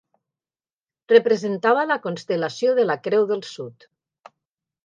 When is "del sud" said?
3.33-3.91